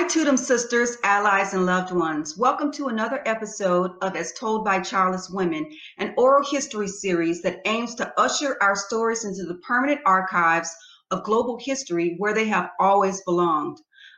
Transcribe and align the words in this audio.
Hi, 0.00 0.06
Tudum 0.06 0.38
sisters, 0.38 0.96
allies, 1.04 1.52
and 1.52 1.66
loved 1.66 1.92
ones. 1.92 2.38
Welcome 2.38 2.72
to 2.72 2.88
another 2.88 3.22
episode 3.26 3.90
of 4.00 4.16
As 4.16 4.32
Told 4.32 4.64
by 4.64 4.80
Childless 4.80 5.28
Women, 5.28 5.70
an 5.98 6.14
oral 6.16 6.42
history 6.50 6.88
series 6.88 7.42
that 7.42 7.60
aims 7.66 7.94
to 7.96 8.10
usher 8.16 8.56
our 8.62 8.74
stories 8.74 9.26
into 9.26 9.44
the 9.44 9.60
permanent 9.68 10.00
archives 10.06 10.74
of 11.10 11.22
global 11.22 11.58
history 11.60 12.14
where 12.16 12.32
they 12.32 12.46
have 12.46 12.70
always 12.80 13.20
belonged. 13.24 13.76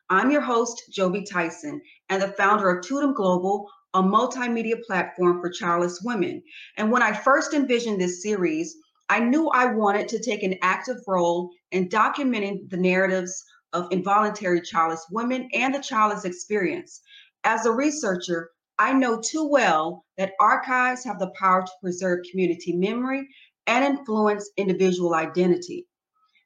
I'm 0.08 0.30
your 0.30 0.42
host, 0.42 0.80
Joby 0.92 1.24
Tyson, 1.24 1.82
and 2.08 2.22
the 2.22 2.28
founder 2.28 2.70
of 2.70 2.84
Tudum 2.84 3.12
Global, 3.12 3.68
a 3.92 4.00
multimedia 4.00 4.80
platform 4.84 5.40
for 5.40 5.50
childless 5.50 6.00
women. 6.04 6.44
And 6.76 6.92
when 6.92 7.02
I 7.02 7.12
first 7.12 7.54
envisioned 7.54 8.00
this 8.00 8.22
series, 8.22 8.76
I 9.08 9.18
knew 9.18 9.48
I 9.48 9.66
wanted 9.66 10.06
to 10.10 10.20
take 10.20 10.44
an 10.44 10.54
active 10.62 10.98
role 11.08 11.50
in 11.72 11.88
documenting 11.88 12.70
the 12.70 12.76
narratives 12.76 13.44
of 13.72 13.88
involuntary 13.90 14.60
childless 14.60 15.06
women 15.10 15.48
and 15.52 15.74
the 15.74 15.80
childless 15.80 16.24
experience. 16.24 17.00
As 17.44 17.66
a 17.66 17.72
researcher, 17.72 18.50
I 18.78 18.92
know 18.92 19.20
too 19.20 19.48
well 19.48 20.04
that 20.18 20.32
archives 20.40 21.04
have 21.04 21.18
the 21.18 21.32
power 21.38 21.62
to 21.62 21.72
preserve 21.80 22.24
community 22.30 22.76
memory 22.76 23.28
and 23.66 23.84
influence 23.84 24.50
individual 24.56 25.14
identity. 25.14 25.86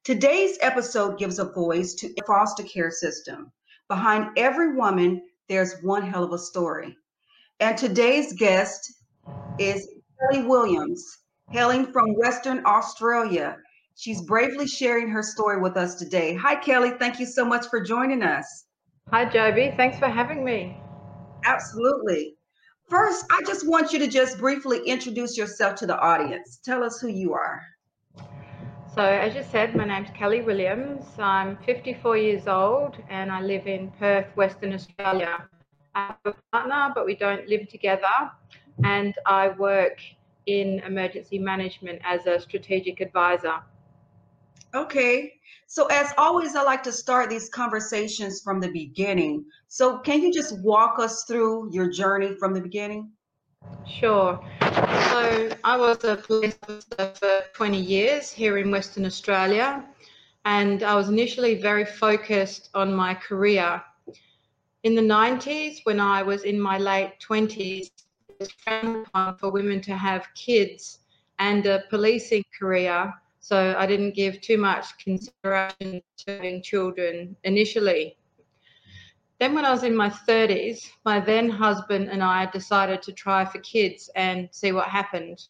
Today's 0.05 0.59
episode 0.61 1.19
gives 1.19 1.39
a 1.39 1.53
voice 1.53 1.95
to 1.95 2.09
the 2.09 2.23
foster 2.27 2.63
care 2.63 2.91
system. 2.91 3.53
Behind 3.89 4.29
every 4.37 4.75
woman, 4.75 5.23
there's 5.49 5.83
one 5.83 6.03
hell 6.03 6.25
of 6.25 6.33
a 6.33 6.39
story. 6.39 6.97
And 7.61 7.77
today's 7.77 8.33
guest 8.35 8.93
is 9.59 9.89
Kelly 10.21 10.47
Williams, 10.47 11.05
hailing 11.51 11.93
from 11.93 12.15
Western 12.15 12.65
Australia. 12.67 13.57
She's 13.99 14.21
bravely 14.21 14.67
sharing 14.67 15.09
her 15.09 15.23
story 15.23 15.59
with 15.59 15.79
us 15.79 15.95
today. 15.95 16.35
Hi, 16.35 16.55
Kelly. 16.55 16.91
Thank 16.99 17.19
you 17.19 17.25
so 17.25 17.47
much 17.47 17.69
for 17.69 17.81
joining 17.81 18.23
us. 18.23 18.67
Hi, 19.11 19.25
Joby. 19.25 19.73
Thanks 19.75 19.99
for 19.99 20.07
having 20.07 20.45
me. 20.45 20.79
Absolutely. 21.47 22.37
First, 22.91 23.25
I 23.31 23.41
just 23.47 23.67
want 23.67 23.95
you 23.95 23.99
to 24.01 24.07
just 24.07 24.39
briefly 24.39 24.81
introduce 24.87 25.39
yourself 25.39 25.77
to 25.77 25.87
the 25.87 25.99
audience. 25.99 26.61
Tell 26.63 26.85
us 26.85 27.01
who 27.01 27.09
you 27.09 27.33
are. 27.33 27.63
So, 28.95 29.03
as 29.03 29.35
you 29.35 29.43
said, 29.43 29.75
my 29.75 29.87
name's 29.87 30.11
Kelly 30.11 30.43
Williams. 30.43 31.07
I'm 31.19 31.57
54 31.65 32.19
years 32.19 32.47
old 32.47 32.99
and 33.09 33.33
I 33.33 33.41
live 33.41 33.67
in 33.67 33.91
Perth, 33.93 34.27
Western 34.37 34.75
Australia. 34.75 35.49
I 35.95 36.09
have 36.09 36.35
a 36.35 36.35
partner, 36.53 36.93
but 36.95 37.07
we 37.07 37.17
don't 37.17 37.49
live 37.49 37.67
together. 37.71 38.17
And 38.85 39.15
I 39.25 39.49
work 39.49 40.01
in 40.45 40.81
emergency 40.81 41.39
management 41.39 42.03
as 42.05 42.27
a 42.27 42.39
strategic 42.39 43.01
advisor. 43.01 43.55
Okay. 44.77 45.33
So, 45.69 45.87
as 45.87 46.13
always, 46.19 46.55
I 46.55 46.63
like 46.63 46.83
to 46.85 46.93
start 46.93 47.31
these 47.31 47.49
conversations 47.49 48.43
from 48.43 48.61
the 48.61 48.71
beginning. 48.71 49.45
So, 49.69 49.99
can 49.99 50.23
you 50.23 50.33
just 50.33 50.61
walk 50.61 50.99
us 50.99 51.25
through 51.25 51.71
your 51.73 51.91
journey 51.91 52.35
from 52.39 52.55
the 52.55 52.61
beginning? 52.61 53.11
Sure. 53.87 54.39
So, 55.11 55.51
I 55.65 55.77
was 55.77 56.05
a 56.05 56.17
police 56.17 56.59
officer 56.63 57.13
for 57.15 57.43
20 57.55 57.81
years 57.81 58.31
here 58.31 58.59
in 58.59 58.71
Western 58.71 59.07
Australia, 59.07 59.85
and 60.45 60.83
I 60.83 60.95
was 60.95 61.09
initially 61.09 61.55
very 61.61 61.85
focused 61.85 62.71
on 62.75 62.95
my 62.95 63.15
career 63.15 63.83
in 64.87 64.95
the 64.95 65.03
90s, 65.03 65.81
when 65.85 65.99
I 65.99 66.23
was 66.23 66.45
in 66.45 66.61
my 66.61 66.79
late 66.79 67.15
20s, 67.21 67.91
it 68.29 68.37
was 68.39 68.51
frowned 68.53 69.07
upon 69.07 69.37
for 69.37 69.51
women 69.51 69.81
to 69.83 69.97
have 69.97 70.29
kids 70.37 71.01
and 71.41 71.67
a 71.67 71.83
policing 71.91 72.45
career. 72.57 73.13
So 73.49 73.77
I 73.79 73.87
didn't 73.87 74.17
give 74.17 74.41
too 74.41 74.59
much 74.59 74.99
consideration 74.99 76.03
to 76.17 76.37
having 76.37 76.63
children 76.63 77.37
initially. 77.45 78.17
Then, 79.39 79.55
when 79.55 79.65
I 79.65 79.71
was 79.71 79.85
in 79.85 79.95
my 79.95 80.11
30s, 80.11 80.91
my 81.05 81.21
then 81.21 81.49
husband 81.49 82.11
and 82.11 82.25
I 82.25 82.47
decided 82.47 83.03
to 83.03 83.13
try 83.13 83.45
for 83.45 83.61
kids 83.61 84.11
and 84.17 84.49
see 84.51 84.73
what 84.73 84.89
happened. 84.89 85.47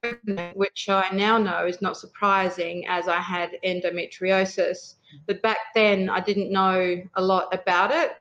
Pregnant, 0.00 0.56
which 0.56 0.88
I 0.88 1.10
now 1.12 1.36
know 1.36 1.66
is 1.66 1.82
not 1.82 1.98
surprising 1.98 2.86
as 2.88 3.06
I 3.06 3.20
had 3.20 3.58
endometriosis. 3.62 4.94
But 5.26 5.42
back 5.42 5.58
then, 5.74 6.08
I 6.08 6.20
didn't 6.20 6.50
know 6.50 7.02
a 7.16 7.22
lot 7.22 7.52
about 7.52 7.90
it. 7.90 8.12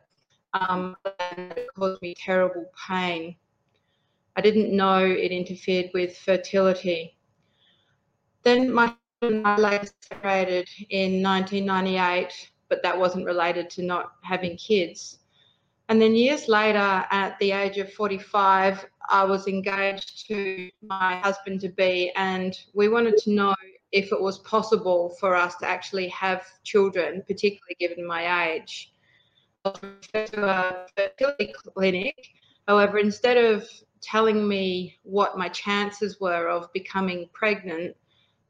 Um, 0.51 0.97
and 1.21 1.53
it 1.53 1.69
caused 1.73 2.01
me 2.01 2.15
terrible 2.15 2.65
pain. 2.85 3.37
I 4.35 4.41
didn't 4.41 4.75
know 4.75 5.05
it 5.05 5.31
interfered 5.31 5.91
with 5.93 6.17
fertility. 6.17 7.15
Then 8.43 8.71
my 8.73 8.93
later 9.21 9.89
separated 10.01 10.69
in 10.89 11.21
1998, 11.21 12.51
but 12.69 12.81
that 12.83 12.97
wasn't 12.97 13.25
related 13.25 13.69
to 13.71 13.83
not 13.83 14.13
having 14.23 14.55
kids. 14.57 15.19
And 15.89 16.01
then 16.01 16.15
years 16.15 16.47
later, 16.47 17.05
at 17.11 17.37
the 17.39 17.51
age 17.51 17.77
of 17.77 17.91
45, 17.93 18.85
I 19.09 19.23
was 19.23 19.47
engaged 19.47 20.27
to 20.27 20.69
my 20.83 21.17
husband 21.17 21.61
to 21.61 21.69
be, 21.69 22.11
and 22.15 22.57
we 22.73 22.89
wanted 22.89 23.17
to 23.17 23.31
know 23.31 23.55
if 23.91 24.11
it 24.11 24.21
was 24.21 24.37
possible 24.39 25.17
for 25.19 25.35
us 25.35 25.55
to 25.55 25.67
actually 25.67 26.07
have 26.09 26.45
children, 26.63 27.23
particularly 27.27 27.75
given 27.79 28.05
my 28.05 28.53
age. 28.53 28.93
I 29.65 29.69
was 29.69 29.81
referred 29.81 30.31
to 30.33 30.45
a 30.45 30.85
fertility 30.95 31.53
clinic. 31.73 32.29
However, 32.67 32.99
instead 32.99 33.37
of 33.37 33.67
telling 33.99 34.47
me 34.47 34.97
what 35.03 35.37
my 35.39 35.49
chances 35.49 36.19
were 36.19 36.47
of 36.47 36.71
becoming 36.71 37.27
pregnant, 37.33 37.95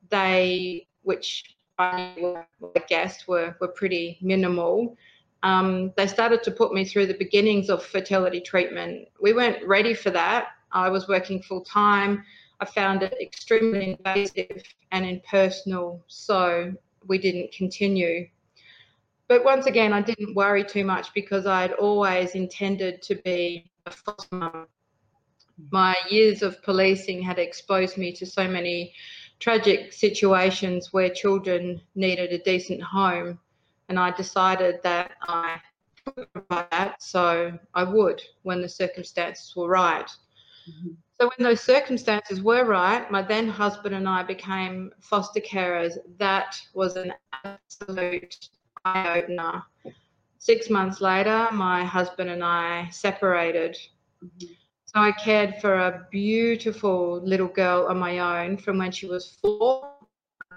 they, 0.09 0.87
which 1.03 1.55
I 1.77 2.45
guess 2.87 3.27
were, 3.27 3.55
were 3.61 3.69
pretty 3.69 4.17
minimal, 4.21 4.97
um, 5.43 5.93
they 5.95 6.07
started 6.07 6.43
to 6.43 6.51
put 6.51 6.73
me 6.73 6.83
through 6.83 7.05
the 7.05 7.13
beginnings 7.13 7.69
of 7.69 7.83
fertility 7.85 8.41
treatment. 8.41 9.07
We 9.21 9.33
weren't 9.33 9.65
ready 9.65 9.93
for 9.93 10.09
that. 10.09 10.47
I 10.71 10.89
was 10.89 11.07
working 11.07 11.41
full 11.41 11.63
time. 11.63 12.23
I 12.59 12.65
found 12.65 13.03
it 13.03 13.15
extremely 13.21 13.97
invasive 13.97 14.63
and 14.91 15.05
impersonal, 15.05 16.03
so 16.07 16.73
we 17.07 17.17
didn't 17.17 17.53
continue. 17.53 18.27
But 19.29 19.45
once 19.45 19.65
again, 19.65 19.93
I 19.93 20.01
didn't 20.01 20.35
worry 20.35 20.63
too 20.65 20.83
much 20.83 21.13
because 21.13 21.45
I 21.45 21.61
had 21.61 21.73
always 21.73 22.31
intended 22.31 23.01
to 23.03 23.15
be 23.15 23.71
a 23.85 23.91
foster 23.91 24.35
mum. 24.35 24.67
My 25.71 25.95
years 26.09 26.41
of 26.41 26.61
policing 26.63 27.21
had 27.21 27.39
exposed 27.39 27.97
me 27.97 28.11
to 28.13 28.25
so 28.25 28.47
many 28.47 28.93
tragic 29.39 29.93
situations 29.93 30.91
where 30.91 31.09
children 31.09 31.81
needed 31.95 32.31
a 32.31 32.39
decent 32.39 32.81
home, 32.81 33.39
and 33.87 33.99
I 33.99 34.11
decided 34.11 34.81
that 34.83 35.11
I 35.23 35.57
could 36.05 36.31
provide 36.33 36.67
that, 36.71 37.01
so 37.01 37.57
I 37.73 37.83
would 37.83 38.21
when 38.43 38.61
the 38.61 38.69
circumstances 38.69 39.53
were 39.55 39.69
right. 39.69 40.09
Mm-hmm. 40.69 40.91
So 41.19 41.29
when 41.37 41.43
those 41.43 41.61
circumstances 41.61 42.41
were 42.41 42.65
right, 42.65 43.09
my 43.11 43.21
then 43.21 43.49
husband 43.49 43.93
and 43.95 44.07
I 44.07 44.23
became 44.23 44.91
foster 45.01 45.41
carers. 45.41 45.97
That 46.17 46.55
was 46.73 46.95
an 46.95 47.13
absolute 47.43 48.49
eye 48.85 49.19
opener. 49.19 49.63
Six 50.37 50.69
months 50.69 51.01
later, 51.01 51.49
my 51.51 51.83
husband 51.83 52.29
and 52.29 52.43
I 52.43 52.87
separated. 52.91 53.77
Mm-hmm. 54.23 54.53
So 54.93 55.01
I 55.01 55.11
cared 55.11 55.55
for 55.61 55.75
a 55.75 56.07
beautiful 56.11 57.21
little 57.23 57.47
girl 57.47 57.87
on 57.89 57.97
my 57.99 58.19
own 58.19 58.57
from 58.57 58.77
when 58.77 58.91
she 58.91 59.05
was 59.05 59.37
four, 59.41 59.93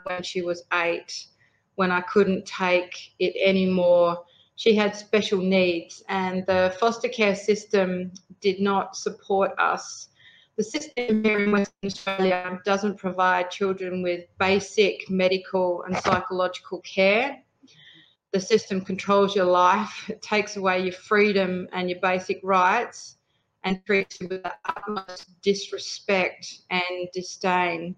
when 0.05 0.23
she 0.23 0.43
was 0.43 0.65
eight, 0.73 1.27
when 1.75 1.91
I 1.91 2.01
couldn't 2.03 2.47
take 2.47 2.95
it 3.19 3.35
anymore. 3.43 4.25
She 4.57 4.75
had 4.75 4.97
special 4.97 5.41
needs, 5.41 6.03
and 6.09 6.47
the 6.47 6.75
foster 6.79 7.09
care 7.09 7.35
system 7.35 8.13
did 8.41 8.61
not 8.61 8.97
support 8.97 9.53
us 9.59 10.09
the 10.57 10.63
system 10.63 11.25
here 11.25 11.45
in 11.45 11.51
Western 11.51 11.87
Australia 11.87 12.61
doesn't 12.65 12.99
provide 12.99 13.51
children 13.51 14.03
with 14.03 14.27
basic 14.39 15.09
medical 15.09 15.83
and 15.85 15.97
psychological 15.97 16.81
care. 16.83 17.43
The 18.33 18.41
system 18.41 18.83
controls 18.83 19.35
your 19.35 19.47
life, 19.47 20.11
it 20.11 20.21
takes 20.23 20.57
away 20.57 20.83
your 20.83 20.93
freedom 20.93 21.69
and 21.73 21.89
your 21.89 22.01
basic 22.01 22.41
rights, 22.43 23.17
and 23.65 23.85
treats 23.87 24.21
you 24.21 24.29
with 24.29 24.43
the 24.43 24.53
utmost 24.65 25.41
disrespect 25.43 26.63
and 26.71 27.09
disdain. 27.13 27.95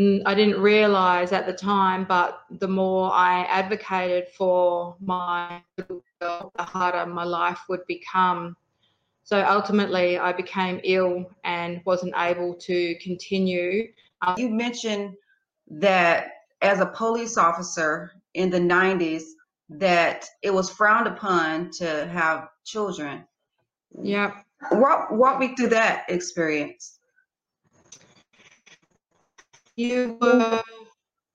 I 0.00 0.34
didn't 0.34 0.60
realize 0.60 1.30
at 1.30 1.46
the 1.46 1.52
time, 1.52 2.04
but 2.04 2.40
the 2.50 2.66
more 2.66 3.12
I 3.12 3.44
advocated 3.44 4.28
for 4.36 4.96
my 5.00 5.62
little 5.78 6.02
girl, 6.20 6.52
the 6.56 6.64
harder 6.64 7.06
my 7.06 7.22
life 7.22 7.60
would 7.68 7.86
become. 7.86 8.56
So 9.22 9.44
ultimately, 9.48 10.18
I 10.18 10.32
became 10.32 10.80
ill 10.82 11.30
and 11.44 11.80
wasn't 11.84 12.14
able 12.16 12.54
to 12.54 12.96
continue. 12.96 13.92
Um, 14.22 14.34
you 14.36 14.50
mentioned 14.50 15.14
that 15.70 16.26
as 16.60 16.80
a 16.80 16.86
police 16.86 17.38
officer 17.38 18.12
in 18.34 18.50
the 18.50 18.58
90s, 18.58 19.22
that 19.70 20.26
it 20.42 20.52
was 20.52 20.70
frowned 20.70 21.06
upon 21.06 21.70
to 21.70 22.06
have 22.06 22.48
children. 22.64 23.24
Yeah. 24.02 24.42
Walk, 24.72 25.10
walk 25.10 25.38
me 25.38 25.54
through 25.54 25.68
that 25.68 26.04
experience. 26.08 26.98
You 29.76 30.16
were 30.20 30.62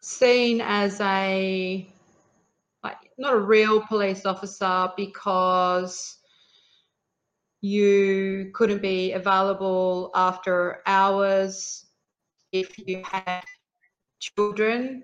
seen 0.01 0.61
as 0.61 0.99
a 1.01 1.87
like 2.83 2.97
not 3.17 3.33
a 3.33 3.39
real 3.39 3.81
police 3.81 4.25
officer 4.25 4.89
because 4.95 6.17
you 7.61 8.51
couldn't 8.53 8.81
be 8.81 9.11
available 9.11 10.11
after 10.15 10.81
hours 10.85 11.85
if 12.53 12.77
you 12.79 13.03
had 13.03 13.43
children 14.19 15.03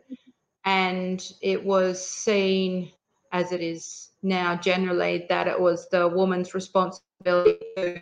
and 0.63 1.33
it 1.42 1.63
was 1.63 2.06
seen 2.06 2.92
as 3.36 3.52
it 3.52 3.62
is 3.62 4.12
now 4.24 4.56
generally 4.56 5.26
that 5.30 5.48
it 5.48 5.60
was 5.60 5.88
the 5.90 6.08
woman's 6.08 6.54
responsibility 6.54 7.60
to 7.78 8.02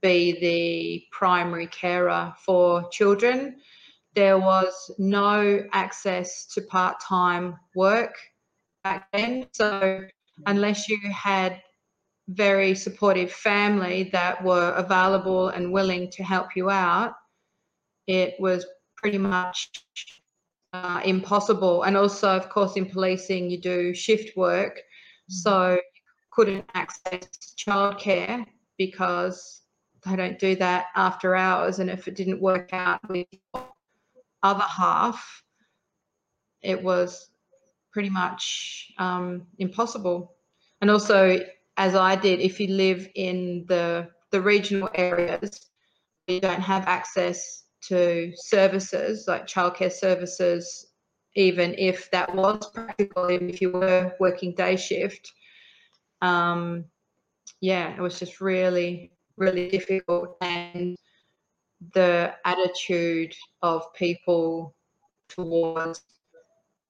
be 0.00 0.38
the 0.40 1.04
primary 1.16 1.66
carer 1.68 2.34
for 2.44 2.88
children 2.90 3.56
there 4.14 4.38
was 4.38 4.90
no 4.98 5.64
access 5.72 6.46
to 6.46 6.60
part 6.62 7.00
time 7.00 7.56
work 7.74 8.14
back 8.84 9.08
then. 9.12 9.46
So, 9.52 10.02
unless 10.46 10.88
you 10.88 10.98
had 11.10 11.62
very 12.28 12.74
supportive 12.74 13.32
family 13.32 14.10
that 14.12 14.42
were 14.44 14.72
available 14.72 15.48
and 15.48 15.72
willing 15.72 16.10
to 16.12 16.22
help 16.22 16.54
you 16.56 16.70
out, 16.70 17.14
it 18.06 18.34
was 18.38 18.66
pretty 18.96 19.18
much 19.18 19.70
uh, 20.72 21.00
impossible. 21.04 21.82
And 21.82 21.96
also, 21.96 22.28
of 22.28 22.48
course, 22.48 22.76
in 22.76 22.86
policing, 22.86 23.50
you 23.50 23.60
do 23.60 23.94
shift 23.94 24.36
work. 24.36 24.76
Mm-hmm. 24.76 25.32
So, 25.32 25.72
you 25.74 25.80
couldn't 26.30 26.64
access 26.74 27.28
childcare 27.56 28.46
because 28.78 29.62
they 30.04 30.16
don't 30.16 30.38
do 30.38 30.56
that 30.56 30.86
after 30.96 31.36
hours. 31.36 31.78
And 31.78 31.90
if 31.90 32.08
it 32.08 32.14
didn't 32.14 32.40
work 32.40 32.70
out 32.72 33.00
with 33.08 33.26
other 34.42 34.64
half, 34.64 35.44
it 36.62 36.82
was 36.82 37.28
pretty 37.92 38.10
much 38.10 38.92
um, 38.98 39.46
impossible. 39.58 40.34
And 40.80 40.90
also, 40.90 41.40
as 41.76 41.94
I 41.94 42.16
did, 42.16 42.40
if 42.40 42.58
you 42.60 42.68
live 42.68 43.08
in 43.14 43.64
the 43.68 44.08
the 44.30 44.40
regional 44.40 44.88
areas, 44.94 45.68
you 46.26 46.40
don't 46.40 46.60
have 46.60 46.86
access 46.86 47.64
to 47.88 48.32
services 48.36 49.26
like 49.26 49.46
childcare 49.46 49.92
services, 49.92 50.86
even 51.34 51.74
if 51.78 52.10
that 52.10 52.34
was 52.34 52.70
practical, 52.70 53.30
even 53.30 53.50
if 53.50 53.60
you 53.60 53.70
were 53.70 54.12
working 54.20 54.54
day 54.54 54.76
shift. 54.76 55.32
Um, 56.20 56.84
yeah, 57.60 57.94
it 57.94 58.00
was 58.00 58.18
just 58.18 58.40
really, 58.40 59.12
really 59.36 59.68
difficult. 59.68 60.36
And 60.40 60.96
the 61.94 62.34
attitude 62.44 63.34
of 63.62 63.92
people 63.94 64.74
towards 65.28 66.00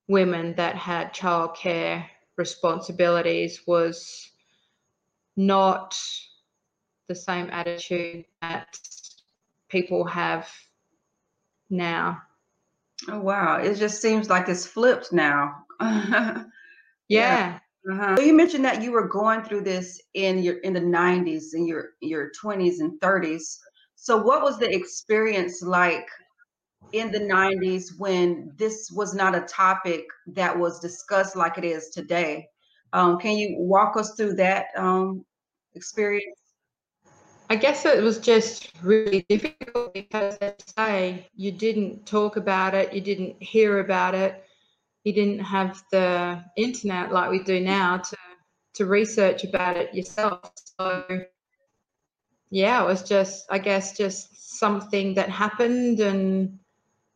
women 0.08 0.54
that 0.56 0.76
had 0.76 1.14
childcare 1.14 2.04
responsibilities 2.36 3.62
was 3.66 4.30
not 5.36 5.98
the 7.08 7.14
same 7.14 7.48
attitude 7.50 8.24
that 8.40 8.78
people 9.68 10.04
have 10.04 10.48
now. 11.72 12.18
Oh 13.08 13.20
wow! 13.20 13.56
It 13.56 13.74
just 13.76 14.00
seems 14.00 14.30
like 14.30 14.48
it's 14.48 14.66
flipped 14.66 15.12
now. 15.12 15.64
yeah. 15.80 16.46
yeah. 17.08 17.58
Uh-huh. 17.90 18.16
So 18.16 18.22
you 18.22 18.32
mentioned 18.34 18.64
that 18.64 18.82
you 18.82 18.92
were 18.92 19.08
going 19.08 19.42
through 19.42 19.62
this 19.62 20.00
in 20.14 20.42
your 20.42 20.58
in 20.58 20.72
the 20.72 20.80
90s, 20.80 21.54
in 21.54 21.66
your 21.66 21.90
your 22.00 22.30
20s 22.40 22.80
and 22.80 23.00
30s. 23.00 23.58
So, 23.96 24.16
what 24.16 24.42
was 24.42 24.58
the 24.58 24.72
experience 24.72 25.62
like 25.62 26.06
in 26.92 27.10
the 27.10 27.20
90s 27.20 27.98
when 27.98 28.52
this 28.56 28.90
was 28.94 29.14
not 29.14 29.34
a 29.34 29.40
topic 29.42 30.04
that 30.34 30.56
was 30.56 30.80
discussed 30.80 31.36
like 31.36 31.58
it 31.58 31.64
is 31.64 31.90
today? 31.90 32.46
Um, 32.92 33.18
can 33.18 33.36
you 33.36 33.56
walk 33.58 33.96
us 33.96 34.14
through 34.14 34.34
that 34.34 34.66
um, 34.76 35.24
experience? 35.74 36.38
I 37.50 37.56
guess 37.56 37.84
it 37.84 38.02
was 38.02 38.18
just 38.18 38.72
really 38.82 39.24
difficult 39.28 39.92
because, 39.92 40.38
say, 40.76 41.28
you 41.36 41.52
didn't 41.52 42.06
talk 42.06 42.36
about 42.36 42.74
it, 42.74 42.92
you 42.92 43.00
didn't 43.00 43.42
hear 43.42 43.80
about 43.80 44.14
it, 44.14 44.44
you 45.04 45.12
didn't 45.12 45.40
have 45.40 45.82
the 45.90 46.42
internet 46.56 47.12
like 47.12 47.30
we 47.30 47.42
do 47.42 47.60
now 47.60 47.98
to 47.98 48.16
to 48.74 48.86
research 48.86 49.44
about 49.44 49.76
it 49.76 49.94
yourself. 49.94 50.50
So 50.78 51.04
yeah, 52.50 52.82
it 52.82 52.86
was 52.86 53.02
just, 53.02 53.46
I 53.50 53.58
guess, 53.58 53.96
just 53.96 54.58
something 54.58 55.14
that 55.14 55.28
happened 55.30 56.00
and 56.00 56.58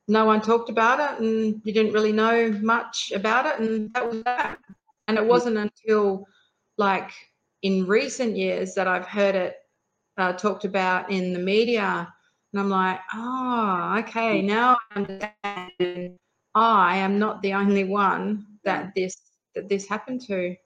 no 0.08 0.24
one 0.24 0.40
talked 0.40 0.70
about 0.70 1.00
it 1.00 1.20
and 1.20 1.60
you 1.64 1.72
didn't 1.72 1.92
really 1.92 2.12
know 2.12 2.50
much 2.62 3.12
about 3.14 3.46
it. 3.46 3.60
And 3.60 3.92
that 3.94 4.10
was 4.10 4.22
that. 4.24 4.58
And 5.08 5.18
it 5.18 5.26
wasn't 5.26 5.56
until 5.58 6.26
like 6.78 7.10
in 7.62 7.86
recent 7.86 8.36
years 8.36 8.74
that 8.74 8.88
I've 8.88 9.06
heard 9.06 9.34
it 9.34 9.56
uh, 10.16 10.32
talked 10.32 10.64
about 10.64 11.10
in 11.10 11.32
the 11.32 11.38
media. 11.38 12.12
And 12.56 12.62
I'm 12.62 12.70
like, 12.70 13.00
oh, 13.12 13.96
okay, 13.98 14.40
mm. 14.40 14.44
now 14.46 14.78
I 14.90 14.98
understand. 14.98 16.18
Oh, 16.54 16.62
I 16.62 16.96
am 16.96 17.18
not 17.18 17.42
the 17.42 17.52
only 17.52 17.84
one 17.84 18.46
that 18.64 18.94
this 18.96 19.14
that 19.54 19.68
this 19.68 19.86
happened 19.86 20.22
to. 20.28 20.56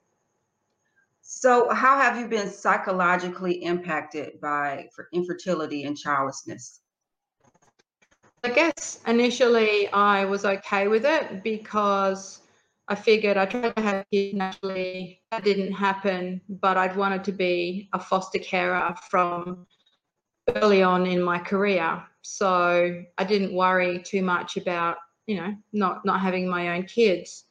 So, 1.21 1.69
how 1.69 1.97
have 1.97 2.17
you 2.17 2.29
been 2.29 2.49
psychologically 2.49 3.65
impacted 3.65 4.39
by 4.39 4.87
infertility 5.11 5.83
and 5.83 5.97
childlessness? 5.97 6.79
I 8.45 8.51
guess 8.51 9.01
initially 9.05 9.89
I 9.89 10.23
was 10.23 10.45
okay 10.45 10.87
with 10.87 11.05
it 11.05 11.43
because 11.43 12.39
I 12.87 12.95
figured 12.95 13.35
I 13.35 13.47
tried 13.47 13.75
to 13.75 13.81
have 13.81 14.05
kids 14.13 14.37
naturally. 14.37 15.19
That 15.31 15.43
didn't 15.43 15.73
happen, 15.73 16.39
but 16.47 16.77
I'd 16.77 16.95
wanted 16.95 17.25
to 17.25 17.33
be 17.33 17.89
a 17.91 17.99
foster 17.99 18.39
carer 18.39 18.95
from 19.09 19.67
early 20.55 20.83
on 20.83 21.05
in 21.05 21.21
my 21.21 21.39
career. 21.39 22.03
So 22.21 23.03
I 23.17 23.23
didn't 23.23 23.53
worry 23.53 24.01
too 24.01 24.21
much 24.21 24.57
about, 24.57 24.97
you 25.27 25.37
know, 25.37 25.55
not 25.73 26.05
not 26.05 26.19
having 26.21 26.47
my 26.47 26.75
own 26.75 26.83
kids. 26.83 27.45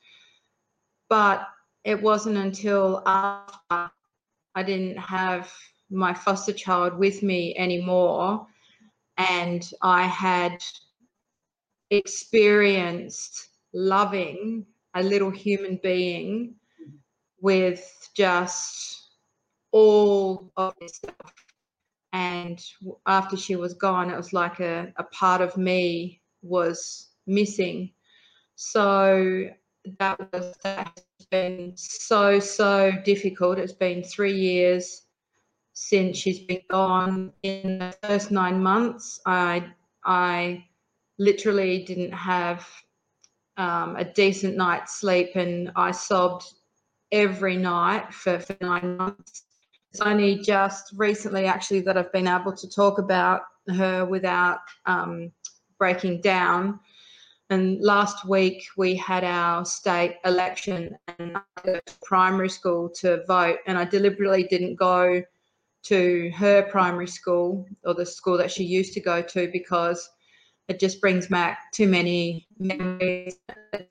But 1.09 1.47
it 1.85 2.00
wasn't 2.00 2.37
until 2.37 3.02
after 3.06 3.90
I 4.54 4.62
didn't 4.62 4.99
have 4.99 5.52
my 5.90 6.14
foster 6.14 6.52
child 6.52 6.97
with 6.97 7.23
me 7.23 7.56
anymore 7.56 8.47
and 9.20 9.70
I 9.82 10.04
had 10.04 10.62
experienced 11.90 13.49
loving 13.75 14.66
a 14.94 15.02
little 15.02 15.30
human 15.30 15.78
being 15.82 16.54
with 17.40 18.09
just 18.14 19.11
all 19.73 20.50
of 20.56 20.75
this 20.80 20.97
stuff. 20.97 21.39
And 22.12 22.61
after 23.07 23.37
she 23.37 23.57
was 23.57 23.75
gone, 23.75 24.11
it 24.11 24.17
was 24.17 24.33
like 24.33 24.61
a, 24.61 24.93
a 24.97 25.05
part 25.05 25.40
of 25.40 25.57
me 25.57 26.21
was 26.43 27.11
missing. 27.26 27.93
So 28.57 29.47
that 29.99 30.33
was 30.33 30.55
that 30.64 31.00
been 31.31 31.73
so, 31.76 32.38
so 32.40 32.93
difficult. 33.05 33.59
It's 33.59 33.73
been 33.73 34.02
three 34.02 34.35
years 34.37 35.02
since 35.73 36.17
she's 36.17 36.40
been 36.40 36.62
gone. 36.71 37.33
In 37.43 37.79
the 37.79 37.95
first 38.02 38.31
nine 38.31 38.62
months, 38.62 39.21
I, 39.26 39.73
I 40.05 40.64
literally 41.19 41.85
didn't 41.85 42.12
have 42.12 42.67
um, 43.57 43.97
a 43.97 44.05
decent 44.05 44.57
night's 44.57 45.00
sleep 45.00 45.31
and 45.37 45.71
I 45.76 45.93
sobbed 45.93 46.45
every 47.12 47.57
night 47.57 48.12
for, 48.12 48.38
for 48.40 48.57
nine 48.61 48.97
months. 48.97 49.45
It's 49.90 50.00
only 50.00 50.37
just 50.38 50.92
recently, 50.94 51.47
actually, 51.47 51.80
that 51.80 51.97
I've 51.97 52.12
been 52.12 52.28
able 52.28 52.52
to 52.52 52.68
talk 52.68 52.99
about 52.99 53.42
her 53.68 54.04
without 54.04 54.61
um, 54.87 55.32
breaking 55.78 56.20
down. 56.20 56.78
And 57.50 57.80
last 57.80 58.25
week 58.25 58.62
we 58.76 58.94
had 58.94 59.25
our 59.25 59.64
state 59.64 60.18
election 60.25 60.97
and 61.18 61.37
I 61.37 61.40
go 61.64 61.80
to 61.85 61.94
primary 62.04 62.49
school 62.49 62.88
to 63.00 63.25
vote. 63.26 63.59
And 63.66 63.76
I 63.76 63.85
deliberately 63.85 64.44
didn't 64.44 64.76
go 64.76 65.25
to 65.82 66.30
her 66.37 66.62
primary 66.70 67.09
school 67.09 67.66
or 67.85 67.94
the 67.94 68.06
school 68.06 68.38
that 68.38 68.52
she 68.52 68.62
used 68.62 68.94
to 68.94 69.00
go 69.00 69.20
to 69.23 69.49
because 69.50 70.09
it 70.68 70.78
just 70.78 71.00
brings 71.00 71.26
back 71.26 71.73
too 71.73 71.88
many 71.88 72.47
memories. 72.61 73.38
And 73.73 73.87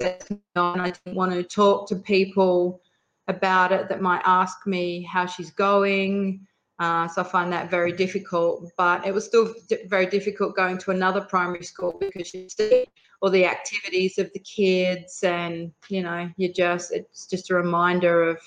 I 0.55 0.91
didn't 0.91 1.15
want 1.15 1.33
to 1.33 1.43
talk 1.43 1.89
to 1.89 1.97
people 1.97 2.81
about 3.29 3.71
it 3.71 3.87
that 3.87 4.01
might 4.01 4.21
ask 4.25 4.67
me 4.67 5.03
how 5.03 5.25
she's 5.25 5.51
going. 5.51 6.45
Uh, 6.79 7.07
so 7.07 7.21
I 7.21 7.25
find 7.25 7.51
that 7.53 7.69
very 7.69 7.91
difficult. 7.91 8.69
But 8.77 9.05
it 9.05 9.13
was 9.13 9.25
still 9.25 9.53
very 9.87 10.05
difficult 10.05 10.55
going 10.55 10.77
to 10.79 10.91
another 10.91 11.21
primary 11.21 11.63
school 11.63 11.95
because 11.99 12.33
you 12.33 12.49
see 12.49 12.85
all 13.21 13.29
the 13.29 13.45
activities 13.45 14.17
of 14.17 14.31
the 14.33 14.39
kids, 14.39 15.21
and 15.23 15.71
you 15.89 16.01
know, 16.01 16.29
you 16.37 16.51
just 16.51 16.91
it's 16.91 17.27
just 17.27 17.51
a 17.51 17.55
reminder 17.55 18.23
of 18.23 18.41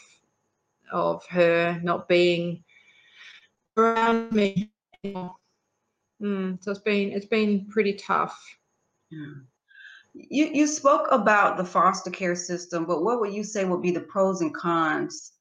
of 0.93 1.25
her 1.27 1.81
not 1.83 2.09
being 2.09 2.63
around 3.77 4.33
me. 4.33 4.71
Mm, 5.05 6.63
so 6.63 6.71
it's 6.71 6.81
been 6.81 7.13
it's 7.13 7.27
been 7.27 7.67
pretty 7.67 7.95
tough. 7.95 8.39
Yeah. 9.11 9.35
You 10.15 10.51
you 10.53 10.67
spoke 10.67 11.09
about 11.11 11.57
the 11.57 11.65
foster 11.65 12.11
care 12.11 12.35
system, 12.35 12.85
but 12.85 13.03
what 13.03 13.21
would 13.21 13.33
you 13.33 13.45
say 13.45 13.65
would 13.65 13.83
be 13.83 13.91
the 13.91 14.01
pros 14.01 14.41
and 14.43 14.55
cons? 14.55 15.33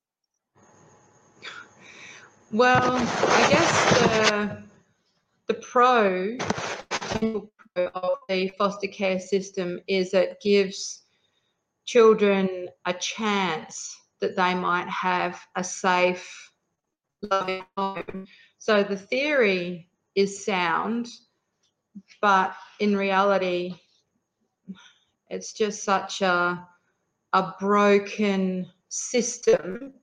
Well, 2.51 2.93
I 2.93 3.49
guess 3.49 3.99
the 3.99 4.63
the 5.47 5.53
pro 5.55 6.37
of 7.93 8.17
the 8.27 8.47
foster 8.57 8.87
care 8.87 9.19
system 9.19 9.79
is 9.87 10.13
it 10.13 10.39
gives 10.41 11.03
children 11.85 12.69
a 12.85 12.93
chance 12.93 13.97
that 14.19 14.35
they 14.35 14.53
might 14.53 14.87
have 14.87 15.39
a 15.55 15.63
safe, 15.63 16.51
loving 17.21 17.63
home. 17.75 18.27
So 18.59 18.83
the 18.83 18.97
theory 18.97 19.89
is 20.15 20.45
sound, 20.45 21.07
but 22.21 22.55
in 22.79 22.95
reality, 22.95 23.75
it's 25.31 25.53
just 25.53 25.83
such 25.83 26.21
a 26.21 26.67
a 27.33 27.53
broken 27.59 28.67
system 28.89 29.93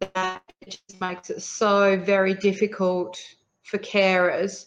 that 0.00 0.42
it 0.62 0.70
just 0.70 1.00
makes 1.00 1.28
it 1.28 1.42
so 1.42 1.98
very 1.98 2.32
difficult 2.34 3.18
for 3.62 3.78
carers. 3.78 4.66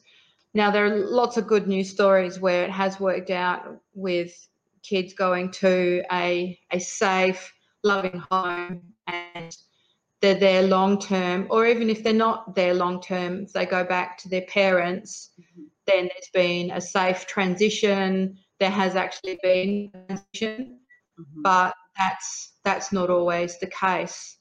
Now 0.53 0.69
there 0.71 0.85
are 0.85 0.95
lots 0.95 1.37
of 1.37 1.47
good 1.47 1.67
news 1.67 1.89
stories 1.89 2.39
where 2.39 2.63
it 2.63 2.71
has 2.71 2.99
worked 2.99 3.31
out 3.31 3.81
with 3.93 4.47
kids 4.83 5.13
going 5.13 5.51
to 5.51 6.03
a 6.11 6.59
a 6.71 6.79
safe, 6.79 7.51
loving 7.83 8.21
home 8.31 8.81
and 9.07 9.57
they're 10.21 10.35
there 10.35 10.63
long 10.63 10.99
term, 10.99 11.47
or 11.49 11.65
even 11.65 11.89
if 11.89 12.03
they're 12.03 12.13
not 12.13 12.55
there 12.55 12.73
long 12.73 13.01
term, 13.01 13.43
if 13.43 13.53
they 13.53 13.65
go 13.65 13.83
back 13.83 14.17
to 14.19 14.29
their 14.29 14.41
parents, 14.43 15.31
mm-hmm. 15.39 15.63
then 15.85 16.09
there's 16.09 16.29
been 16.33 16.71
a 16.71 16.81
safe 16.81 17.25
transition. 17.27 18.37
There 18.59 18.71
has 18.71 18.95
actually 18.95 19.39
been 19.43 19.91
transition, 19.91 20.79
mm-hmm. 21.19 21.41
but 21.41 21.75
that's 21.97 22.53
that's 22.63 22.91
not 22.91 23.09
always 23.09 23.59
the 23.59 23.67
case. 23.67 24.37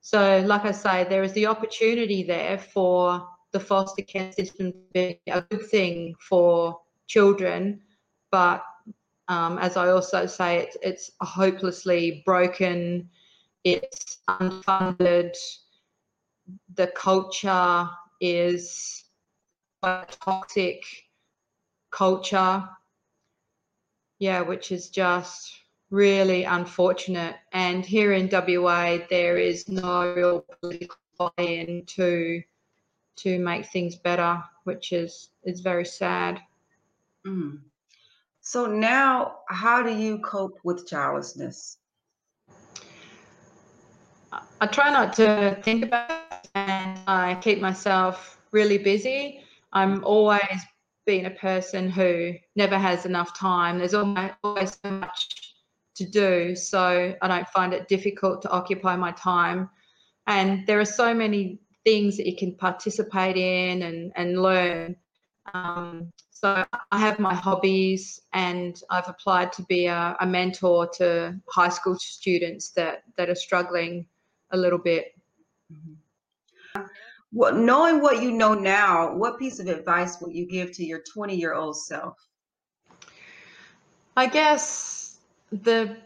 So, 0.00 0.42
like 0.46 0.64
I 0.64 0.72
say, 0.72 1.04
there 1.04 1.22
is 1.22 1.32
the 1.32 1.46
opportunity 1.46 2.22
there 2.22 2.58
for 2.58 3.26
the 3.52 3.60
foster 3.60 4.02
care 4.02 4.32
system 4.32 4.72
to 4.72 4.78
be 4.92 5.20
a 5.26 5.42
good 5.42 5.68
thing 5.70 6.14
for 6.28 6.80
children, 7.06 7.80
but 8.30 8.64
um, 9.28 9.58
as 9.58 9.76
I 9.76 9.90
also 9.90 10.26
say, 10.26 10.58
it's, 10.58 10.76
it's 10.82 11.10
hopelessly 11.20 12.22
broken 12.26 13.08
it's 13.64 14.18
unfunded. 14.28 15.36
The 16.74 16.88
culture 16.88 17.88
is 18.20 19.04
a 19.82 20.04
toxic 20.20 20.82
culture. 21.90 22.68
Yeah, 24.22 24.42
which 24.42 24.70
is 24.70 24.88
just 24.88 25.52
really 25.90 26.44
unfortunate. 26.44 27.34
And 27.52 27.84
here 27.84 28.12
in 28.12 28.28
WA, 28.30 28.98
there 29.10 29.36
is 29.36 29.68
no 29.68 30.14
real 30.14 30.46
political 30.60 30.96
buy-in 31.18 31.84
to 31.86 32.40
to 33.16 33.38
make 33.40 33.66
things 33.66 33.96
better, 33.96 34.40
which 34.62 34.92
is 34.92 35.30
is 35.42 35.60
very 35.60 35.84
sad. 35.84 36.40
Mm. 37.26 37.62
So 38.42 38.66
now, 38.66 39.38
how 39.48 39.82
do 39.82 39.92
you 39.92 40.20
cope 40.20 40.60
with 40.62 40.86
childlessness? 40.86 41.78
I 44.60 44.66
try 44.68 44.90
not 44.90 45.14
to 45.14 45.58
think 45.64 45.86
about 45.86 46.12
it 46.12 46.48
and 46.54 46.96
I 47.08 47.34
keep 47.42 47.60
myself 47.60 48.38
really 48.52 48.78
busy. 48.78 49.42
I'm 49.72 50.04
always 50.04 50.62
being 51.06 51.26
a 51.26 51.30
person 51.30 51.90
who 51.90 52.34
never 52.56 52.78
has 52.78 53.06
enough 53.06 53.36
time. 53.36 53.78
There's 53.78 53.94
always 53.94 54.78
so 54.84 54.90
much 54.90 55.54
to 55.96 56.04
do, 56.04 56.54
so 56.56 57.14
I 57.20 57.28
don't 57.28 57.48
find 57.48 57.72
it 57.74 57.88
difficult 57.88 58.42
to 58.42 58.50
occupy 58.50 58.96
my 58.96 59.12
time. 59.12 59.68
And 60.26 60.66
there 60.66 60.80
are 60.80 60.84
so 60.84 61.12
many 61.12 61.60
things 61.84 62.16
that 62.16 62.26
you 62.26 62.36
can 62.36 62.54
participate 62.54 63.36
in 63.36 63.82
and, 63.82 64.12
and 64.16 64.40
learn. 64.40 64.96
Um, 65.52 66.12
so 66.30 66.64
I 66.90 66.98
have 66.98 67.18
my 67.18 67.34
hobbies, 67.34 68.20
and 68.32 68.80
I've 68.90 69.08
applied 69.08 69.52
to 69.54 69.62
be 69.64 69.86
a, 69.86 70.16
a 70.20 70.26
mentor 70.26 70.88
to 70.98 71.36
high 71.48 71.68
school 71.68 71.96
students 71.98 72.70
that 72.70 73.04
that 73.16 73.28
are 73.28 73.34
struggling 73.34 74.06
a 74.50 74.56
little 74.56 74.78
bit. 74.78 75.12
Mm-hmm. 75.72 75.94
Well, 77.32 77.54
knowing 77.54 78.02
what 78.02 78.22
you 78.22 78.30
know 78.30 78.52
now, 78.52 79.14
what 79.14 79.38
piece 79.38 79.58
of 79.58 79.66
advice 79.66 80.20
would 80.20 80.34
you 80.34 80.46
give 80.46 80.72
to 80.72 80.84
your 80.84 81.00
20 81.12 81.34
year 81.34 81.54
old 81.54 81.78
self? 81.78 82.14
I 84.16 84.26
guess 84.26 85.18
the 85.50 85.96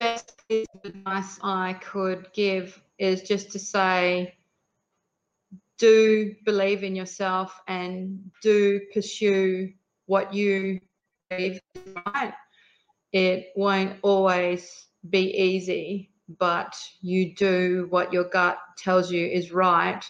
best 0.00 0.42
piece 0.48 0.66
of 0.74 0.84
advice 0.84 1.38
I 1.42 1.74
could 1.74 2.26
give 2.32 2.80
is 2.98 3.22
just 3.22 3.52
to 3.52 3.60
say, 3.60 4.34
do 5.78 6.34
believe 6.44 6.82
in 6.82 6.96
yourself 6.96 7.60
and 7.68 8.30
do 8.42 8.80
pursue 8.92 9.72
what 10.06 10.34
you 10.34 10.80
believe 11.30 11.60
is 11.74 11.82
right. 12.06 12.34
It 13.12 13.52
won't 13.54 13.98
always 14.02 14.86
be 15.08 15.30
easy, 15.36 16.10
but 16.38 16.76
you 17.00 17.34
do 17.34 17.86
what 17.90 18.12
your 18.12 18.24
gut 18.24 18.58
tells 18.76 19.10
you 19.12 19.26
is 19.26 19.52
right. 19.52 20.04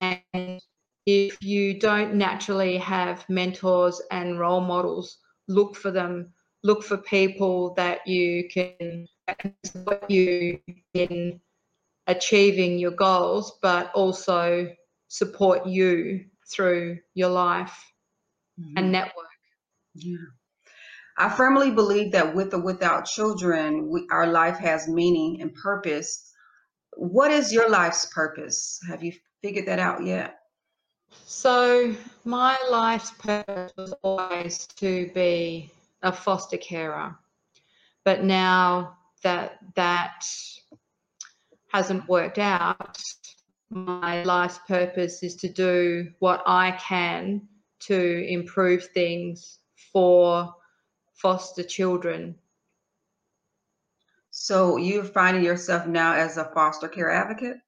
And 0.00 0.60
if 1.06 1.42
you 1.42 1.78
don't 1.78 2.14
naturally 2.14 2.78
have 2.78 3.28
mentors 3.28 4.00
and 4.10 4.38
role 4.38 4.60
models, 4.60 5.18
look 5.48 5.76
for 5.76 5.90
them. 5.90 6.32
Look 6.62 6.82
for 6.82 6.96
people 6.98 7.74
that 7.74 8.06
you 8.06 8.48
can 8.48 9.06
support 9.64 10.10
you 10.10 10.58
in 10.94 11.40
achieving 12.06 12.78
your 12.78 12.90
goals, 12.92 13.58
but 13.62 13.92
also 13.94 14.68
support 15.08 15.66
you 15.66 16.24
through 16.52 16.98
your 17.14 17.28
life 17.28 17.92
mm-hmm. 18.60 18.74
and 18.76 18.92
network. 18.92 19.26
Yeah. 19.94 20.16
I 21.18 21.30
firmly 21.30 21.70
believe 21.70 22.12
that 22.12 22.34
with 22.34 22.52
or 22.52 22.60
without 22.60 23.06
children, 23.06 23.88
we, 23.88 24.06
our 24.10 24.26
life 24.26 24.58
has 24.58 24.86
meaning 24.86 25.40
and 25.40 25.54
purpose. 25.54 26.30
What 26.92 27.30
is 27.30 27.52
your 27.52 27.70
life's 27.70 28.06
purpose? 28.06 28.78
Have 28.88 29.02
you 29.02 29.12
figured 29.42 29.66
that 29.66 29.78
out 29.78 30.04
yet? 30.04 30.38
So, 31.24 31.94
my 32.24 32.58
life's 32.70 33.10
purpose 33.12 33.72
was 33.76 33.94
always 34.02 34.66
to 34.78 35.10
be 35.14 35.70
a 36.02 36.12
foster 36.12 36.56
carer. 36.56 37.16
But 38.04 38.24
now 38.24 38.98
that 39.22 39.58
that 39.74 40.24
hasn't 41.72 42.08
worked 42.08 42.38
out, 42.38 43.02
my 43.70 44.22
life's 44.22 44.60
purpose 44.68 45.22
is 45.22 45.36
to 45.36 45.48
do 45.48 46.10
what 46.20 46.42
I 46.46 46.72
can 46.72 47.48
to 47.80 48.26
improve 48.28 48.88
things 48.94 49.58
for 49.92 50.54
foster 51.14 51.62
children. 51.62 52.36
So 54.30 54.76
you're 54.76 55.04
finding 55.04 55.44
yourself 55.44 55.86
now 55.86 56.14
as 56.14 56.36
a 56.36 56.44
foster 56.44 56.88
care 56.88 57.10
advocate? 57.10 57.58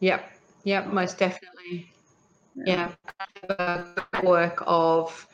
Yep, 0.00 0.30
yep, 0.64 0.86
most 0.88 1.18
definitely. 1.18 1.92
Yeah, 2.54 2.90
yeah. 3.48 4.22
work 4.22 4.62
of 4.66 5.26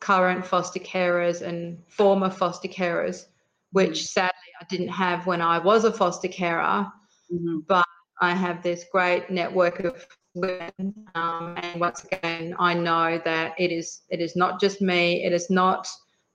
current 0.00 0.44
foster 0.44 0.80
carers 0.80 1.40
and 1.40 1.78
former 1.88 2.30
foster 2.30 2.68
carers, 2.68 3.26
which 3.72 3.90
mm-hmm. 3.90 4.20
sadly 4.20 4.50
I 4.60 4.64
didn't 4.68 4.88
have 4.88 5.26
when 5.26 5.40
I 5.40 5.58
was 5.58 5.84
a 5.84 5.92
foster 5.92 6.28
carer, 6.28 6.86
mm-hmm. 7.32 7.58
but 7.68 7.86
I 8.20 8.34
have 8.34 8.62
this 8.62 8.84
great 8.92 9.30
network 9.30 9.80
of 9.80 10.06
women, 10.34 10.94
um, 11.14 11.56
and 11.56 11.80
once 11.80 12.04
again, 12.04 12.54
I 12.58 12.74
know 12.74 13.20
that 13.24 13.54
it 13.58 13.70
is 13.70 14.02
it 14.10 14.20
is 14.20 14.36
not 14.36 14.60
just 14.60 14.80
me. 14.80 15.24
It 15.24 15.32
is 15.32 15.48
not 15.50 15.86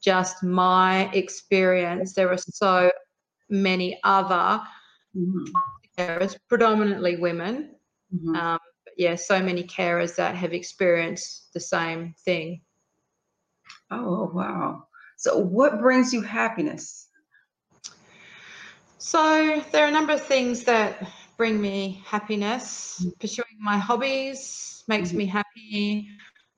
just 0.01 0.43
my 0.43 1.11
experience. 1.13 2.13
There 2.13 2.31
are 2.31 2.37
so 2.37 2.91
many 3.49 3.99
other 4.03 4.61
mm-hmm. 5.15 5.43
carers, 5.97 6.37
predominantly 6.47 7.17
women. 7.17 7.75
Mm-hmm. 8.13 8.35
Um, 8.35 8.59
but 8.85 8.93
yeah, 8.97 9.15
so 9.15 9.41
many 9.41 9.63
carers 9.63 10.15
that 10.15 10.35
have 10.35 10.53
experienced 10.53 11.53
the 11.53 11.59
same 11.59 12.15
thing. 12.25 12.61
Oh, 13.91 14.31
wow. 14.33 14.87
So, 15.17 15.37
what 15.37 15.79
brings 15.79 16.13
you 16.13 16.21
happiness? 16.21 17.07
So, 18.97 19.63
there 19.71 19.85
are 19.85 19.87
a 19.87 19.91
number 19.91 20.13
of 20.13 20.23
things 20.23 20.63
that 20.65 21.09
bring 21.37 21.59
me 21.59 22.03
happiness. 22.05 22.99
Mm-hmm. 22.99 23.09
Pursuing 23.19 23.57
my 23.59 23.77
hobbies 23.77 24.83
makes 24.87 25.09
mm-hmm. 25.09 25.17
me 25.17 25.25
happy. 25.25 26.09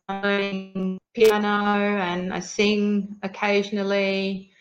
I'm 0.10 1.00
piano 1.14 1.48
and 1.48 2.34
I 2.34 2.40
sing 2.40 3.18
occasionally. 3.24 4.52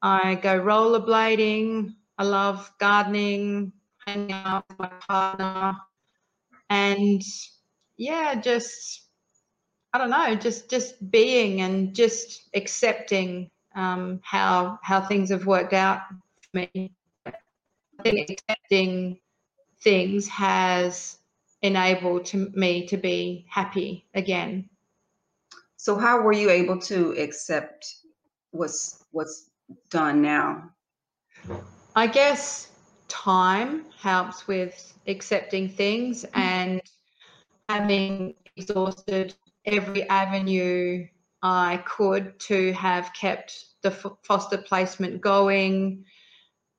I 0.00 0.34
go 0.36 0.60
rollerblading. 0.60 1.94
I 2.18 2.24
love 2.24 2.70
gardening, 2.78 3.72
hanging 4.06 4.32
out 4.32 4.64
with 4.68 4.78
my 4.78 4.90
partner, 5.08 5.76
and 6.72 7.22
yeah, 7.98 8.40
just 8.40 9.02
I 9.92 9.98
don't 9.98 10.10
know, 10.10 10.34
just 10.34 10.70
just 10.70 11.10
being 11.10 11.60
and 11.60 11.94
just 11.94 12.48
accepting 12.54 13.50
um, 13.76 14.20
how 14.22 14.78
how 14.82 15.02
things 15.02 15.28
have 15.30 15.46
worked 15.46 15.74
out 15.74 16.00
for 16.08 16.58
me. 16.58 16.92
I 17.26 18.02
think 18.02 18.30
accepting 18.30 19.18
things 19.82 20.28
has 20.28 21.18
enabled 21.60 22.24
to 22.26 22.50
me 22.54 22.86
to 22.86 22.96
be 22.96 23.44
happy 23.50 24.06
again. 24.14 24.70
So 25.76 25.98
how 25.98 26.22
were 26.22 26.32
you 26.32 26.48
able 26.48 26.78
to 26.92 27.12
accept 27.18 27.96
what's 28.50 29.04
what's 29.10 29.50
done 29.90 30.22
now? 30.22 30.70
I 31.94 32.06
guess 32.06 32.71
time 33.12 33.84
helps 34.00 34.48
with 34.48 34.98
accepting 35.06 35.68
things 35.68 36.24
and 36.32 36.80
having 37.68 38.34
exhausted 38.56 39.34
every 39.66 40.08
avenue 40.08 41.06
I 41.42 41.82
could 41.84 42.40
to 42.40 42.72
have 42.72 43.12
kept 43.12 43.66
the 43.82 43.90
foster 43.90 44.56
placement 44.56 45.20
going, 45.20 46.04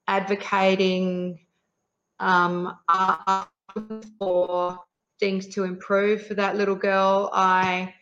advocating 0.08 1.40
um, 2.20 2.80
for 4.18 4.80
things 5.20 5.48
to 5.50 5.66
improve 5.66 6.26
for 6.26 6.34
that 6.34 6.56
little 6.56 6.76
girl. 6.76 7.30
I 7.32 7.94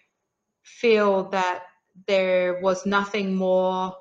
feel 0.64 1.30
that 1.32 1.64
there 2.08 2.62
was 2.62 2.86
nothing 2.86 3.36
more 3.36 3.94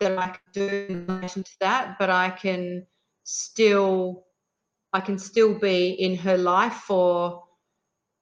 that 0.00 0.18
I 0.18 0.28
could 0.28 0.52
do 0.52 0.86
in 0.88 1.06
relation 1.06 1.44
to 1.44 1.58
that, 1.60 1.98
but 2.00 2.10
I 2.10 2.30
can 2.30 2.84
still 3.26 4.24
I 4.92 5.00
can 5.00 5.18
still 5.18 5.58
be 5.58 5.90
in 5.90 6.16
her 6.16 6.38
life 6.38 6.84
for 6.86 7.44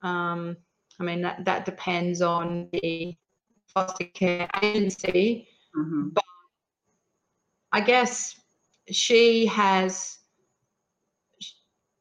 um, 0.02 0.56
I 0.98 1.04
mean 1.04 1.20
that 1.22 1.44
that 1.44 1.66
depends 1.66 2.22
on 2.22 2.68
the 2.72 3.14
foster 3.66 4.04
care 4.04 4.48
agency. 4.62 5.46
Mm-hmm. 5.76 6.08
But 6.14 6.24
I 7.72 7.80
guess 7.80 8.40
she 8.90 9.46
has 9.46 10.18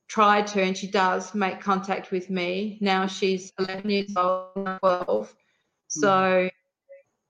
tried 0.07 0.47
to 0.47 0.61
and 0.61 0.77
she 0.77 0.87
does 0.87 1.33
make 1.33 1.59
contact 1.59 2.11
with 2.11 2.29
me. 2.29 2.77
Now 2.81 3.07
she's 3.07 3.51
11 3.59 3.89
years 3.89 4.15
old, 4.15 4.77
12. 4.79 5.35
So 5.87 6.07
mm. 6.07 6.51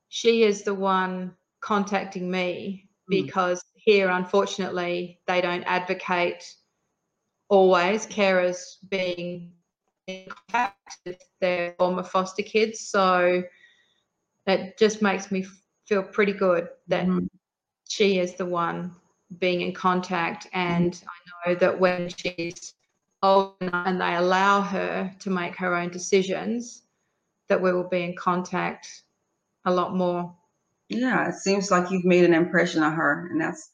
she 0.10 0.44
is 0.44 0.64
the 0.64 0.74
one 0.74 1.34
contacting 1.62 2.30
me 2.30 2.90
mm. 3.10 3.26
because 3.26 3.64
here, 3.84 4.10
unfortunately, 4.10 5.20
they 5.28 5.42
don't 5.42 5.64
advocate 5.64 6.56
always 7.50 8.08
carers 8.08 8.78
being 8.90 9.52
in 10.08 10.26
contact 10.28 10.98
with 11.06 11.22
their 11.42 11.76
former 11.78 12.04
foster 12.04 12.44
kids. 12.44 12.80
So 12.88 13.44
it 14.48 14.78
just 14.78 15.02
makes 15.02 15.32
me 15.32 15.46
feel 15.86 16.02
pretty 16.02 16.32
good 16.32 16.70
that 16.88 17.08
mm. 17.08 17.28
she 17.90 18.20
is 18.20 18.36
the 18.36 18.46
one 18.46 18.96
being 19.38 19.60
in 19.60 19.74
contact. 19.74 20.48
And 20.54 20.94
mm. 20.94 21.04
I 21.04 21.50
know 21.50 21.56
that 21.56 21.78
when 21.78 22.08
she's 22.08 22.76
old 23.22 23.56
and 23.60 24.00
they 24.00 24.16
allow 24.16 24.62
her 24.62 25.14
to 25.20 25.30
make 25.30 25.58
her 25.58 25.76
own 25.76 25.90
decisions, 25.90 26.84
that 27.50 27.62
we 27.62 27.74
will 27.74 27.90
be 27.90 28.04
in 28.04 28.16
contact 28.16 28.88
a 29.66 29.74
lot 29.74 29.94
more. 29.94 30.34
Yeah, 30.88 31.28
it 31.28 31.36
seems 31.36 31.70
like 31.70 31.92
you've 31.92 32.06
made 32.06 32.24
an 32.24 32.34
impression 32.34 32.84
on 32.84 32.94
her, 32.94 33.28
and 33.32 33.42
that's 33.42 33.70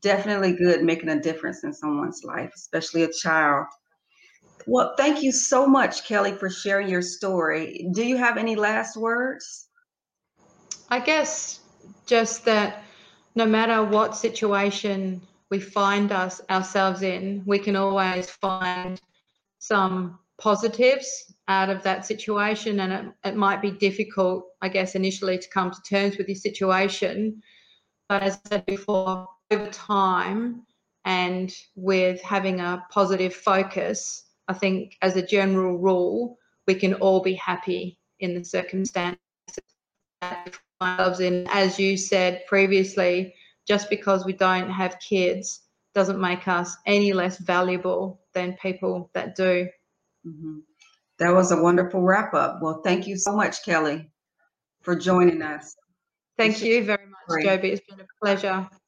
definitely 0.00 0.52
good, 0.52 0.82
making 0.82 1.08
a 1.08 1.20
difference 1.20 1.64
in 1.64 1.72
someone's 1.72 2.22
life, 2.24 2.52
especially 2.54 3.02
a 3.02 3.12
child. 3.12 3.66
Well, 4.66 4.94
thank 4.96 5.22
you 5.22 5.30
so 5.30 5.66
much, 5.66 6.06
Kelly, 6.06 6.32
for 6.32 6.50
sharing 6.50 6.88
your 6.88 7.02
story. 7.02 7.88
Do 7.92 8.04
you 8.04 8.16
have 8.16 8.36
any 8.36 8.56
last 8.56 8.96
words? 8.96 9.68
I 10.90 11.00
guess 11.00 11.60
just 12.06 12.44
that 12.44 12.82
no 13.34 13.46
matter 13.46 13.84
what 13.84 14.16
situation 14.16 15.20
we 15.50 15.60
find 15.60 16.10
us 16.10 16.40
ourselves 16.50 17.02
in, 17.02 17.42
we 17.46 17.58
can 17.58 17.76
always 17.76 18.28
find 18.28 19.00
some 19.58 20.18
positives 20.38 21.34
out 21.48 21.70
of 21.70 21.82
that 21.84 22.04
situation. 22.04 22.80
And 22.80 22.92
it, 22.92 23.28
it 23.28 23.36
might 23.36 23.62
be 23.62 23.70
difficult, 23.70 24.46
I 24.62 24.68
guess, 24.68 24.96
initially 24.96 25.38
to 25.38 25.48
come 25.50 25.70
to 25.70 25.82
terms 25.88 26.18
with 26.18 26.28
your 26.28 26.36
situation. 26.36 27.40
But 28.08 28.22
as 28.22 28.40
I 28.46 28.48
said 28.48 28.66
before, 28.66 29.28
over 29.50 29.70
time 29.70 30.62
and 31.04 31.54
with 31.74 32.20
having 32.22 32.60
a 32.60 32.84
positive 32.90 33.34
focus, 33.34 34.24
I 34.48 34.54
think 34.54 34.96
as 35.02 35.16
a 35.16 35.26
general 35.26 35.78
rule, 35.78 36.38
we 36.66 36.74
can 36.74 36.94
all 36.94 37.22
be 37.22 37.34
happy 37.34 37.98
in 38.20 38.34
the 38.34 38.44
circumstances 38.44 39.18
that 40.20 40.46
we 40.46 40.52
find 40.80 41.00
ourselves 41.00 41.20
in. 41.20 41.46
As 41.50 41.78
you 41.78 41.96
said 41.96 42.42
previously, 42.46 43.34
just 43.66 43.88
because 43.88 44.24
we 44.24 44.32
don't 44.32 44.70
have 44.70 44.98
kids 45.00 45.60
doesn't 45.94 46.20
make 46.20 46.46
us 46.48 46.76
any 46.86 47.12
less 47.12 47.38
valuable 47.38 48.20
than 48.34 48.56
people 48.60 49.10
that 49.14 49.34
do. 49.34 49.68
Mm-hmm. 50.26 50.58
That 51.18 51.32
was 51.32 51.52
a 51.52 51.62
wonderful 51.62 52.02
wrap 52.02 52.34
up. 52.34 52.58
Well, 52.60 52.82
thank 52.84 53.06
you 53.06 53.16
so 53.16 53.34
much, 53.34 53.64
Kelly, 53.64 54.10
for 54.82 54.94
joining 54.94 55.40
us. 55.40 55.74
Thank 56.36 56.62
you 56.62 56.84
very 56.84 57.06
much, 57.06 57.42
Joby. 57.42 57.70
It's 57.70 57.86
been 57.88 58.00
a 58.00 58.06
pleasure. 58.22 58.68